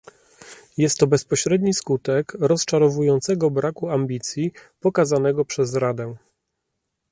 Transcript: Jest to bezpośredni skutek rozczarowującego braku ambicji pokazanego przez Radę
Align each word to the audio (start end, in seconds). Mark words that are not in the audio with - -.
Jest 0.77 0.97
to 0.97 1.07
bezpośredni 1.07 1.73
skutek 1.73 2.33
rozczarowującego 2.39 3.51
braku 3.51 3.89
ambicji 3.89 4.51
pokazanego 4.79 5.45
przez 5.45 5.75
Radę 5.75 6.15